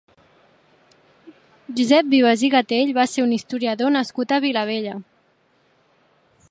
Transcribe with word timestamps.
Josep 1.79 2.09
Vives 2.13 2.45
i 2.47 2.49
Gatell 2.55 2.95
va 2.99 3.07
ser 3.13 3.27
un 3.27 3.35
historiador 3.37 3.95
nascut 3.99 4.33
a 4.39 4.43
Vilabella. 4.47 4.97